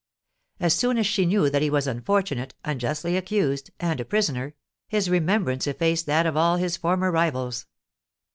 As 0.59 0.73
soon 0.73 0.97
as 0.97 1.05
she 1.05 1.27
knew 1.27 1.47
that 1.51 1.61
he 1.61 1.69
was 1.69 1.85
unfortunate, 1.85 2.55
unjustly 2.65 3.15
accused, 3.15 3.69
and 3.79 3.99
a 3.99 4.03
prisoner, 4.03 4.55
his 4.87 5.11
remembrance 5.11 5.67
effaced 5.67 6.07
that 6.07 6.25
of 6.25 6.35
all 6.35 6.57
his 6.57 6.75
former 6.75 7.11
rivals. 7.11 7.67